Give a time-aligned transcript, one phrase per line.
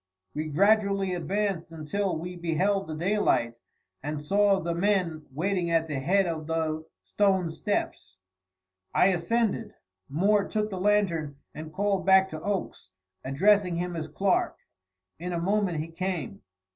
[0.33, 3.53] We gradually advanced until we beheld the daylight
[4.01, 8.17] and saw the men waiting at the head of the stone steps.
[8.95, 9.75] I ascended.
[10.09, 12.89] Moore took the lantern and called back to Oakes,
[13.23, 14.57] addressing him as Clark.
[15.19, 16.41] In a moment he came.